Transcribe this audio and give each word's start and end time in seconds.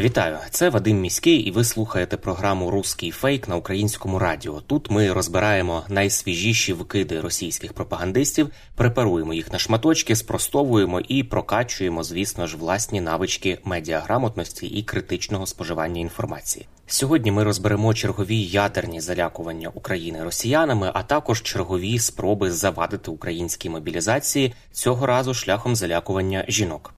Вітаю, 0.00 0.36
це 0.50 0.68
Вадим 0.68 1.00
Міський, 1.00 1.36
і 1.36 1.50
ви 1.50 1.64
слухаєте 1.64 2.16
програму 2.16 2.70
Руський 2.70 3.10
фейк 3.10 3.48
на 3.48 3.56
українському 3.56 4.18
радіо. 4.18 4.60
Тут 4.60 4.90
ми 4.90 5.12
розбираємо 5.12 5.84
найсвіжіші 5.88 6.72
вкиди 6.72 7.20
російських 7.20 7.72
пропагандистів, 7.72 8.50
препаруємо 8.76 9.34
їх 9.34 9.52
на 9.52 9.58
шматочки, 9.58 10.16
спростовуємо 10.16 11.00
і 11.00 11.22
прокачуємо, 11.22 12.02
звісно 12.02 12.46
ж, 12.46 12.56
власні 12.56 13.00
навички 13.00 13.58
медіаграмотності 13.64 14.66
і 14.66 14.82
критичного 14.82 15.46
споживання 15.46 16.00
інформації. 16.00 16.66
Сьогодні 16.86 17.32
ми 17.32 17.44
розберемо 17.44 17.94
чергові 17.94 18.42
ядерні 18.42 19.00
залякування 19.00 19.68
України 19.68 20.24
росіянами, 20.24 20.90
а 20.94 21.02
також 21.02 21.42
чергові 21.42 21.98
спроби 21.98 22.50
завадити 22.50 23.10
українській 23.10 23.70
мобілізації 23.70 24.54
цього 24.72 25.06
разу 25.06 25.34
шляхом 25.34 25.76
залякування 25.76 26.44
жінок. 26.48 26.97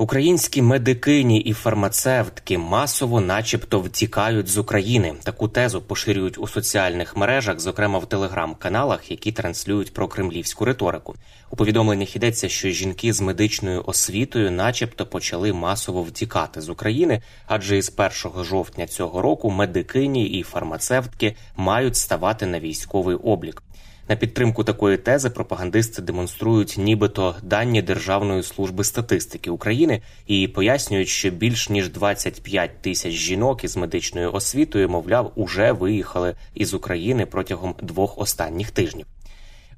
Українські 0.00 0.62
медикині 0.62 1.40
і 1.40 1.52
фармацевтки 1.52 2.58
масово, 2.58 3.20
начебто, 3.20 3.80
втікають 3.80 4.48
з 4.48 4.58
України. 4.58 5.14
Таку 5.22 5.48
тезу 5.48 5.82
поширюють 5.82 6.38
у 6.38 6.46
соціальних 6.46 7.16
мережах, 7.16 7.60
зокрема 7.60 7.98
в 7.98 8.06
телеграм-каналах, 8.06 9.10
які 9.10 9.32
транслюють 9.32 9.94
про 9.94 10.08
кремлівську 10.08 10.64
риторику. 10.64 11.14
У 11.50 11.56
повідомленнях 11.56 12.16
йдеться, 12.16 12.48
що 12.48 12.68
жінки 12.68 13.12
з 13.12 13.20
медичною 13.20 13.82
освітою, 13.86 14.50
начебто, 14.50 15.06
почали 15.06 15.52
масово 15.52 16.02
втікати 16.02 16.60
з 16.60 16.68
України, 16.68 17.22
адже 17.46 17.76
із 17.78 17.92
1 18.24 18.44
жовтня 18.44 18.86
цього 18.86 19.22
року 19.22 19.50
медикині 19.50 20.26
і 20.26 20.42
фармацевтки 20.42 21.36
мають 21.56 21.96
ставати 21.96 22.46
на 22.46 22.60
військовий 22.60 23.16
облік. 23.16 23.62
На 24.10 24.16
підтримку 24.16 24.64
такої 24.64 24.96
тези 24.96 25.30
пропагандисти 25.30 26.02
демонструють, 26.02 26.74
нібито 26.78 27.34
дані 27.42 27.82
Державної 27.82 28.42
служби 28.42 28.84
статистики 28.84 29.50
України 29.50 30.02
і 30.26 30.48
пояснюють, 30.48 31.08
що 31.08 31.30
більш 31.30 31.68
ніж 31.68 31.88
25 31.88 32.70
тисяч 32.82 33.12
жінок 33.12 33.64
із 33.64 33.76
медичною 33.76 34.32
освітою, 34.32 34.88
мовляв, 34.88 35.32
уже 35.34 35.72
виїхали 35.72 36.34
із 36.54 36.74
України 36.74 37.26
протягом 37.26 37.74
двох 37.82 38.18
останніх 38.18 38.70
тижнів. 38.70 39.06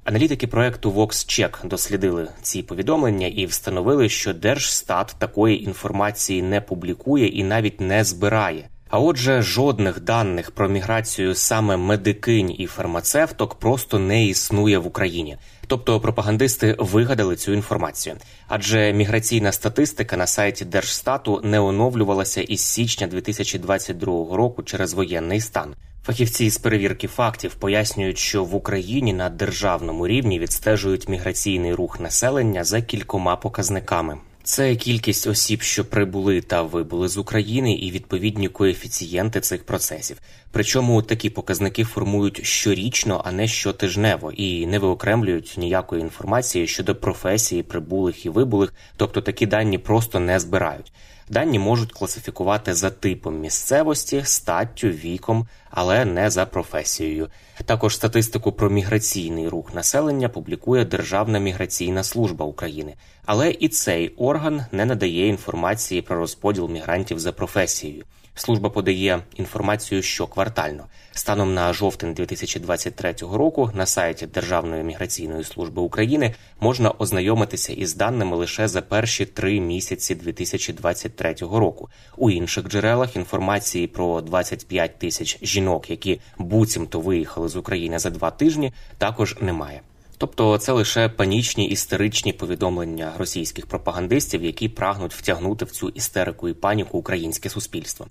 Аналітики 0.03 0.47
проекту 0.47 0.91
VoxCheck 0.91 1.67
дослідили 1.67 2.27
ці 2.41 2.63
повідомлення 2.63 3.27
і 3.27 3.45
встановили, 3.45 4.09
що 4.09 4.33
Держстат 4.33 5.15
такої 5.19 5.63
інформації 5.63 6.41
не 6.41 6.61
публікує 6.61 7.27
і 7.27 7.43
навіть 7.43 7.81
не 7.81 8.03
збирає. 8.03 8.69
А 8.93 8.99
отже, 8.99 9.41
жодних 9.41 9.99
даних 9.99 10.51
про 10.51 10.69
міграцію 10.69 11.35
саме 11.35 11.77
медикинь 11.77 12.55
і 12.57 12.67
фармацевток 12.67 13.55
просто 13.55 13.99
не 13.99 14.25
існує 14.25 14.77
в 14.77 14.87
Україні. 14.87 15.37
Тобто 15.67 15.99
пропагандисти 15.99 16.75
вигадали 16.79 17.35
цю 17.35 17.53
інформацію, 17.53 18.15
адже 18.47 18.93
міграційна 18.93 19.51
статистика 19.51 20.17
на 20.17 20.27
сайті 20.27 20.65
Держстату 20.65 21.41
не 21.43 21.59
оновлювалася 21.59 22.41
із 22.41 22.61
січня 22.61 23.07
2022 23.07 24.37
року 24.37 24.63
через 24.63 24.93
воєнний 24.93 25.41
стан. 25.41 25.75
Фахівці 26.05 26.49
з 26.49 26.57
перевірки 26.57 27.07
фактів 27.07 27.55
пояснюють, 27.55 28.17
що 28.17 28.43
в 28.43 28.55
Україні 28.55 29.13
на 29.13 29.29
державному 29.29 30.07
рівні 30.07 30.39
відстежують 30.39 31.09
міграційний 31.09 31.73
рух 31.73 31.99
населення 31.99 32.63
за 32.63 32.81
кількома 32.81 33.35
показниками. 33.35 34.17
Це 34.45 34.75
кількість 34.75 35.27
осіб, 35.27 35.61
що 35.61 35.85
прибули 35.85 36.41
та 36.41 36.61
вибули 36.61 37.07
з 37.07 37.17
України, 37.17 37.73
і 37.73 37.91
відповідні 37.91 38.49
коефіцієнти 38.49 39.41
цих 39.41 39.65
процесів. 39.65 40.17
Причому 40.51 41.01
такі 41.01 41.29
показники 41.29 41.83
формують 41.83 42.45
щорічно, 42.45 43.21
а 43.25 43.31
не 43.31 43.47
щотижнево, 43.47 44.31
і 44.31 44.65
не 44.65 44.79
виокремлюють 44.79 45.55
ніякої 45.57 46.01
інформації 46.01 46.67
щодо 46.67 46.95
професії 46.95 47.63
прибулих 47.63 48.25
і 48.25 48.29
вибулих, 48.29 48.73
тобто 48.97 49.21
такі 49.21 49.45
дані 49.45 49.77
просто 49.77 50.19
не 50.19 50.39
збирають. 50.39 50.93
Дані 51.29 51.59
можуть 51.59 51.91
класифікувати 51.91 52.73
за 52.73 52.89
типом 52.89 53.39
місцевості, 53.39 54.21
статтю, 54.25 54.87
віком, 54.87 55.47
але 55.69 56.05
не 56.05 56.29
за 56.29 56.45
професією. 56.45 57.29
Також 57.65 57.95
статистику 57.95 58.51
про 58.51 58.69
міграційний 58.69 59.47
рух 59.47 59.73
населення 59.73 60.29
публікує 60.29 60.85
Державна 60.85 61.39
міграційна 61.39 62.03
служба 62.03 62.45
України, 62.45 62.93
але 63.25 63.51
і 63.51 63.67
цей 63.67 64.09
орган 64.09 64.65
не 64.71 64.85
надає 64.85 65.27
інформації 65.27 66.01
про 66.01 66.17
розподіл 66.17 66.69
мігрантів 66.69 67.19
за 67.19 67.31
професією. 67.31 68.03
Служба 68.35 68.69
подає 68.69 69.19
інформацію 69.35 70.01
щоквартально. 70.01 70.85
Станом 71.11 71.53
на 71.53 71.73
жовтень 71.73 72.13
2023 72.13 73.15
року 73.21 73.71
на 73.73 73.85
сайті 73.85 74.27
Державної 74.27 74.83
міграційної 74.83 75.43
служби 75.43 75.81
України 75.81 76.35
можна 76.59 76.91
ознайомитися 76.91 77.73
із 77.73 77.95
даними 77.95 78.35
лише 78.35 78.67
за 78.67 78.81
перші 78.81 79.25
три 79.25 79.59
місяці 79.59 80.15
2023 80.15 81.35
року. 81.41 81.89
У 82.17 82.29
інших 82.29 82.67
джерелах 82.67 83.15
інформації 83.15 83.87
про 83.87 84.21
25 84.21 84.99
тисяч 84.99 85.39
жінок, 85.41 85.89
які 85.89 86.21
буцімто 86.37 86.99
виїхали 86.99 87.49
з 87.49 87.55
України 87.55 87.99
за 87.99 88.09
два 88.09 88.31
тижні, 88.31 88.73
також 88.97 89.37
немає. 89.41 89.81
Тобто 90.23 90.57
це 90.57 90.71
лише 90.71 91.09
панічні 91.09 91.67
істеричні 91.67 92.33
повідомлення 92.33 93.13
російських 93.17 93.65
пропагандистів, 93.65 94.43
які 94.43 94.69
прагнуть 94.69 95.13
втягнути 95.13 95.65
в 95.65 95.71
цю 95.71 95.89
істерику 95.89 96.49
і 96.49 96.53
паніку 96.53 96.97
українське 96.97 97.49
суспільство. 97.49 98.07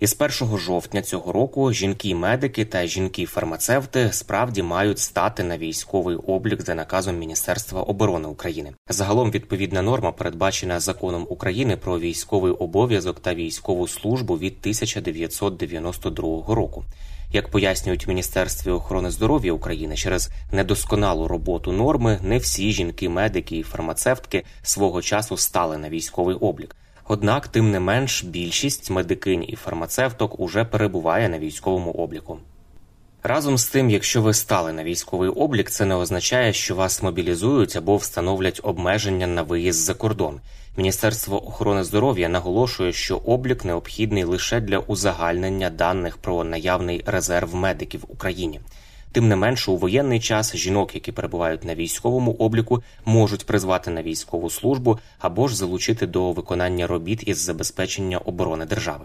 Із 0.00 0.16
1 0.42 0.58
жовтня 0.58 1.02
цього 1.02 1.32
року 1.32 1.72
жінки-медики 1.72 2.64
та 2.64 2.86
жінки-фармацевти 2.86 4.12
справді 4.12 4.62
мають 4.62 4.98
стати 4.98 5.44
на 5.44 5.58
військовий 5.58 6.16
облік 6.16 6.62
за 6.62 6.74
наказом 6.74 7.18
Міністерства 7.18 7.82
оборони 7.82 8.28
України. 8.28 8.72
Загалом 8.88 9.30
відповідна 9.30 9.82
норма 9.82 10.12
передбачена 10.12 10.80
законом 10.80 11.26
України 11.30 11.76
про 11.76 11.98
військовий 11.98 12.52
обов'язок 12.52 13.20
та 13.20 13.34
військову 13.34 13.88
службу 13.88 14.38
від 14.38 14.56
1992 14.60 16.54
року. 16.54 16.84
Як 17.32 17.48
пояснюють 17.48 18.06
в 18.06 18.08
Міністерстві 18.08 18.70
охорони 18.70 19.10
здоров'я 19.10 19.52
України, 19.52 19.96
через 19.96 20.30
недосконалу 20.52 21.28
роботу 21.28 21.72
норми 21.72 22.18
не 22.22 22.38
всі 22.38 22.72
жінки-медики 22.72 23.56
і 23.56 23.62
фармацевтки 23.62 24.44
свого 24.62 25.02
часу 25.02 25.36
стали 25.36 25.78
на 25.78 25.88
військовий 25.88 26.36
облік. 26.36 26.76
Однак, 27.08 27.48
тим 27.48 27.70
не 27.70 27.80
менш, 27.80 28.24
більшість 28.24 28.90
медикинь 28.90 29.44
і 29.48 29.56
фармацевток 29.56 30.40
уже 30.40 30.64
перебуває 30.64 31.28
на 31.28 31.38
військовому 31.38 31.90
обліку. 31.90 32.38
Разом 33.28 33.58
з 33.58 33.66
тим, 33.66 33.90
якщо 33.90 34.22
ви 34.22 34.34
стали 34.34 34.72
на 34.72 34.84
військовий 34.84 35.28
облік, 35.28 35.70
це 35.70 35.84
не 35.84 35.94
означає, 35.94 36.52
що 36.52 36.74
вас 36.74 37.02
мобілізують 37.02 37.76
або 37.76 37.96
встановлять 37.96 38.60
обмеження 38.62 39.26
на 39.26 39.42
виїзд 39.42 39.78
за 39.78 39.94
кордон. 39.94 40.40
Міністерство 40.76 41.48
охорони 41.48 41.84
здоров'я 41.84 42.28
наголошує, 42.28 42.92
що 42.92 43.16
облік 43.16 43.64
необхідний 43.64 44.24
лише 44.24 44.60
для 44.60 44.78
узагальнення 44.78 45.70
даних 45.70 46.16
про 46.16 46.44
наявний 46.44 47.02
резерв 47.06 47.54
медиків 47.54 48.00
в 48.00 48.12
Україні. 48.12 48.60
Тим 49.12 49.28
не 49.28 49.36
менше, 49.36 49.70
у 49.70 49.76
воєнний 49.76 50.20
час 50.20 50.56
жінок, 50.56 50.94
які 50.94 51.12
перебувають 51.12 51.64
на 51.64 51.74
військовому 51.74 52.32
обліку, 52.32 52.82
можуть 53.04 53.46
призвати 53.46 53.90
на 53.90 54.02
військову 54.02 54.50
службу 54.50 54.98
або 55.18 55.48
ж 55.48 55.56
залучити 55.56 56.06
до 56.06 56.32
виконання 56.32 56.86
робіт 56.86 57.22
із 57.28 57.38
забезпечення 57.38 58.18
оборони 58.18 58.64
держави. 58.64 59.04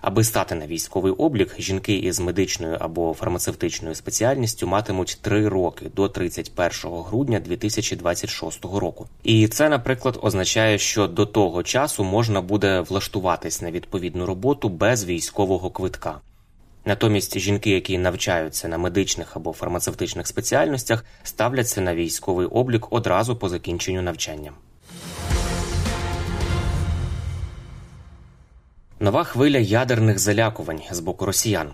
Аби 0.00 0.24
стати 0.24 0.54
на 0.54 0.66
військовий 0.66 1.12
облік, 1.12 1.54
жінки 1.58 1.94
із 1.94 2.20
медичною 2.20 2.76
або 2.80 3.14
фармацевтичною 3.14 3.94
спеціальністю 3.94 4.66
матимуть 4.66 5.18
три 5.22 5.48
роки 5.48 5.90
до 5.96 6.08
31 6.08 6.70
грудня 6.82 7.40
2026 7.40 8.64
року. 8.64 9.06
І 9.22 9.48
це, 9.48 9.68
наприклад, 9.68 10.18
означає, 10.22 10.78
що 10.78 11.06
до 11.06 11.26
того 11.26 11.62
часу 11.62 12.04
можна 12.04 12.40
буде 12.40 12.80
влаштуватись 12.80 13.62
на 13.62 13.70
відповідну 13.70 14.26
роботу 14.26 14.68
без 14.68 15.04
військового 15.04 15.70
квитка. 15.70 16.20
Натомість 16.84 17.38
жінки, 17.38 17.70
які 17.70 17.98
навчаються 17.98 18.68
на 18.68 18.78
медичних 18.78 19.36
або 19.36 19.52
фармацевтичних 19.52 20.26
спеціальностях, 20.26 21.04
ставляться 21.22 21.80
на 21.80 21.94
військовий 21.94 22.46
облік 22.46 22.92
одразу 22.92 23.36
по 23.36 23.48
закінченню 23.48 24.02
навчання. 24.02 24.52
Нова 29.08 29.24
хвиля 29.24 29.58
ядерних 29.58 30.18
залякувань 30.18 30.80
з 30.90 31.00
боку 31.00 31.26
росіян. 31.26 31.68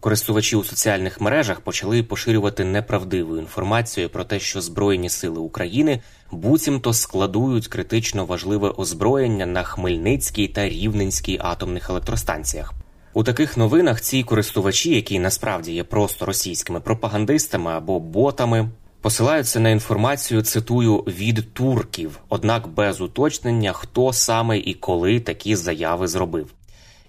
Користувачі 0.00 0.56
у 0.56 0.64
соціальних 0.64 1.20
мережах 1.20 1.60
почали 1.60 2.02
поширювати 2.02 2.64
неправдиву 2.64 3.38
інформацію 3.38 4.08
про 4.08 4.24
те, 4.24 4.40
що 4.40 4.60
Збройні 4.60 5.08
сили 5.08 5.38
України 5.38 6.00
буцімто 6.30 6.92
складують 6.92 7.68
критично 7.68 8.24
важливе 8.24 8.68
озброєння 8.68 9.46
на 9.46 9.62
Хмельницькій 9.62 10.48
та 10.48 10.68
Рівненській 10.68 11.38
атомних 11.42 11.90
електростанціях. 11.90 12.72
У 13.12 13.24
таких 13.24 13.56
новинах 13.56 14.00
ці 14.00 14.22
користувачі, 14.22 14.94
які 14.94 15.18
насправді 15.18 15.72
є 15.72 15.84
просто 15.84 16.26
російськими 16.26 16.80
пропагандистами 16.80 17.70
або 17.70 18.00
ботами, 18.00 18.68
посилаються 19.06 19.60
на 19.60 19.70
інформацію, 19.70 20.42
цитую 20.42 20.96
від 20.96 21.54
турків, 21.54 22.20
однак 22.28 22.68
без 22.68 23.00
уточнення, 23.00 23.72
хто 23.72 24.12
саме 24.12 24.58
і 24.58 24.74
коли 24.74 25.20
такі 25.20 25.56
заяви 25.56 26.08
зробив. 26.08 26.54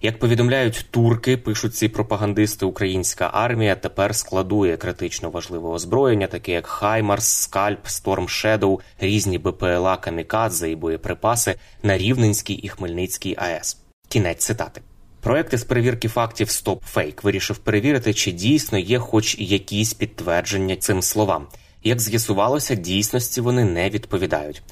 Як 0.02 0.18
повідомляють 0.18 0.86
турки, 0.90 1.36
пишуть 1.36 1.74
ці 1.74 1.88
пропагандисти, 1.88 2.66
українська 2.66 3.30
армія 3.32 3.74
тепер 3.74 4.14
складує 4.14 4.76
критично 4.76 5.30
важливе 5.30 5.68
озброєння, 5.68 6.26
таке 6.26 6.52
як 6.52 6.66
HIMARS, 6.66 7.26
SCALP, 7.26 7.86
Storm 7.86 8.28
Shadow, 8.28 8.80
різні 9.00 9.38
БПЛА, 9.38 9.96
камікадзе 9.96 10.70
і 10.70 10.76
боєприпаси 10.76 11.54
на 11.82 11.98
Рівненській 11.98 12.54
і 12.54 12.68
Хмельницькій 12.68 13.36
АЕС. 13.38 13.78
Кінець 14.08 14.44
цитати. 14.44 14.80
Проекти 15.20 15.58
з 15.58 15.64
перевірки 15.64 16.08
фактів 16.08 16.46
StopFake 16.46 17.22
вирішив 17.22 17.58
перевірити, 17.58 18.14
чи 18.14 18.32
дійсно 18.32 18.78
є 18.78 18.98
хоч 18.98 19.38
якісь 19.38 19.94
підтвердження 19.94 20.76
цим 20.76 21.02
словам. 21.02 21.46
Як 21.84 22.00
з'ясувалося, 22.00 22.74
дійсності 22.74 23.40
вони 23.40 23.64
не 23.64 23.90
відповідають. 23.90 24.62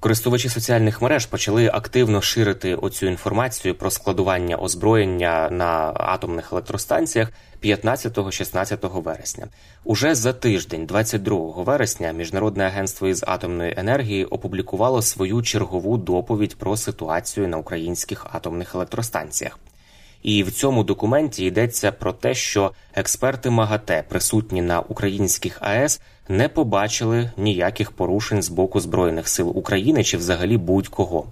Користувачі 0.00 0.48
соціальних 0.48 1.02
мереж 1.02 1.26
почали 1.26 1.70
активно 1.72 2.22
ширити 2.22 2.74
оцю 2.74 3.06
інформацію 3.06 3.74
про 3.74 3.90
складування 3.90 4.56
озброєння 4.56 5.48
на 5.50 5.92
атомних 5.96 6.52
електростанціях 6.52 7.32
15-16 7.62 9.02
вересня. 9.02 9.46
Уже 9.84 10.14
за 10.14 10.32
тиждень, 10.32 10.86
22 10.86 11.62
вересня, 11.62 12.12
міжнародне 12.12 12.64
агентство 12.64 13.08
із 13.08 13.24
атомної 13.26 13.74
енергії 13.76 14.24
опублікувало 14.24 15.02
свою 15.02 15.42
чергову 15.42 15.96
доповідь 15.96 16.56
про 16.56 16.76
ситуацію 16.76 17.48
на 17.48 17.56
українських 17.56 18.26
атомних 18.32 18.74
електростанціях. 18.74 19.58
І 20.22 20.42
в 20.42 20.52
цьому 20.52 20.84
документі 20.84 21.44
йдеться 21.44 21.92
про 21.92 22.12
те, 22.12 22.34
що 22.34 22.72
експерти 22.94 23.50
МАГАТЕ, 23.50 24.04
присутні 24.08 24.62
на 24.62 24.80
українських 24.80 25.58
АЕС, 25.60 26.00
не 26.28 26.48
побачили 26.48 27.30
ніяких 27.36 27.92
порушень 27.92 28.42
з 28.42 28.48
боку 28.48 28.80
Збройних 28.80 29.28
сил 29.28 29.58
України 29.58 30.04
чи 30.04 30.16
взагалі 30.16 30.56
будь-кого. 30.56 31.26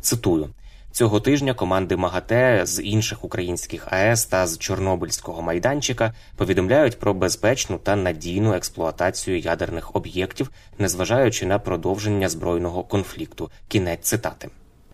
Цитую. 0.00 0.48
Цього 0.92 1.20
тижня 1.20 1.54
команди 1.54 1.96
МАГАТЕ 1.96 2.60
з 2.64 2.82
інших 2.82 3.24
українських 3.24 3.92
АЕС 3.92 4.26
та 4.26 4.46
з 4.46 4.58
Чорнобильського 4.58 5.42
майданчика 5.42 6.14
повідомляють 6.36 6.98
про 6.98 7.14
безпечну 7.14 7.78
та 7.78 7.96
надійну 7.96 8.54
експлуатацію 8.54 9.38
ядерних 9.38 9.96
об'єктів, 9.96 10.50
незважаючи 10.78 11.46
на 11.46 11.58
продовження 11.58 12.28
збройного 12.28 12.84
конфлікту. 12.84 13.50
Кінець 13.68 14.00
цитати. 14.00 14.48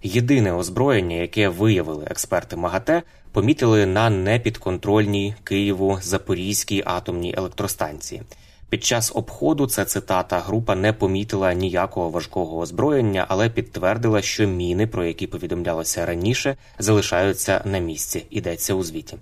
Єдине 0.06 0.53
озброєння, 0.53 1.17
яке 1.17 1.49
виявили 1.49 2.05
експерти 2.11 2.56
МАГАТЕ, 2.56 3.03
помітили 3.33 3.87
на 3.87 4.11
непідконтрольній 4.11 5.35
Києву 5.45 5.99
Запорізькій 6.03 6.83
атомній 6.87 7.35
електростанції. 7.39 8.23
Під 8.69 8.85
час 8.85 9.12
обходу 9.15 9.67
це 9.67 9.85
цитата 9.85 10.39
група 10.39 10.75
не 10.75 10.93
помітила 10.93 11.53
ніякого 11.53 12.11
важкого 12.11 12.59
озброєння, 12.59 13.27
але 13.29 13.51
підтвердила, 13.51 14.23
що 14.23 14.47
міни, 14.47 14.87
про 14.87 15.05
які 15.05 15.27
повідомлялося 15.27 16.06
раніше, 16.06 16.56
залишаються 16.79 17.62
на 17.65 17.79
місці. 17.79 18.27
Йдеться 18.31 18.75
у 18.75 18.83
звіті. 18.83 19.17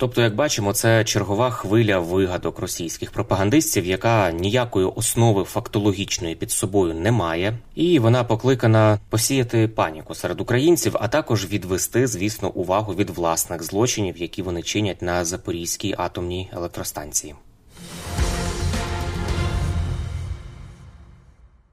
Тобто, 0.00 0.22
як 0.22 0.34
бачимо, 0.34 0.72
це 0.72 1.04
чергова 1.04 1.50
хвиля 1.50 1.98
вигадок 1.98 2.58
російських 2.58 3.10
пропагандистів, 3.10 3.86
яка 3.86 4.32
ніякої 4.32 4.86
основи 4.86 5.44
фактологічної 5.44 6.34
під 6.34 6.50
собою 6.50 6.94
не 6.94 7.12
має, 7.12 7.58
і 7.74 7.98
вона 7.98 8.24
покликана 8.24 8.98
посіяти 9.08 9.68
паніку 9.68 10.14
серед 10.14 10.40
українців, 10.40 10.96
а 11.00 11.08
також 11.08 11.46
відвести, 11.46 12.06
звісно, 12.06 12.50
увагу 12.50 12.94
від 12.94 13.10
власних 13.10 13.62
злочинів, 13.62 14.16
які 14.16 14.42
вони 14.42 14.62
чинять 14.62 15.02
на 15.02 15.24
Запорізькій 15.24 15.94
атомній 15.98 16.50
електростанції. 16.52 17.34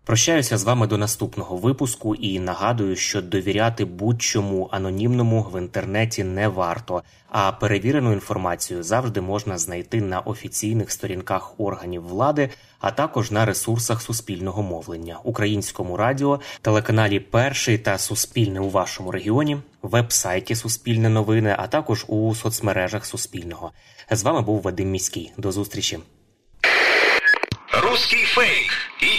Прощаюся 0.08 0.58
з 0.58 0.64
вами 0.64 0.88
до 0.88 0.98
наступного 0.98 1.58
випуску 1.58 2.16
і 2.16 2.40
нагадую, 2.40 2.96
що 2.96 3.22
довіряти 3.22 3.86
будь-чому 3.86 4.70
анонімному 4.72 5.42
в 5.42 5.60
інтернеті 5.60 6.24
не 6.24 6.48
варто, 6.48 7.04
а 7.30 7.52
перевірену 7.52 8.14
інформацію 8.14 8.84
завжди 8.84 9.22
можна 9.22 9.58
знайти 9.58 10.02
на 10.02 10.20
офіційних 10.20 10.92
сторінках 10.92 11.60
органів 11.60 12.08
влади, 12.08 12.50
а 12.80 12.92
також 12.92 13.32
на 13.32 13.46
ресурсах 13.46 14.02
суспільного 14.02 14.64
мовлення, 14.64 15.20
українському 15.24 15.98
радіо, 15.98 16.40
телеканалі 16.62 17.20
Перший 17.20 17.78
та 17.78 17.98
Суспільне 17.98 18.60
у 18.60 18.70
вашому 18.70 19.12
регіоні, 19.12 19.58
веб-сайті 19.82 20.56
Суспільне 20.56 21.10
новини, 21.10 21.56
а 21.60 21.68
також 21.68 22.06
у 22.08 22.36
соцмережах 22.36 23.06
Суспільного. 23.06 23.72
З 24.12 24.24
вами 24.24 24.42
був 24.42 24.62
Вадим 24.62 24.92
Міський. 24.92 25.32
До 25.38 25.52
зустрічі. 25.52 26.00
Русский 27.84 28.24
фейк. 28.24 28.72